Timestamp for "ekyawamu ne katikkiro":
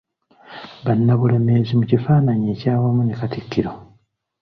2.53-3.71